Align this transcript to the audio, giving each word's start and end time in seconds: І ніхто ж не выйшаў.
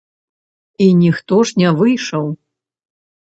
І 0.77 0.87
ніхто 1.01 1.37
ж 1.49 1.53
не 1.63 1.69
выйшаў. 1.81 2.25